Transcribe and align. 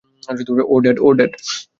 Oh 0.71 0.79
Dave, 0.81 0.97
Dave. 1.17 1.31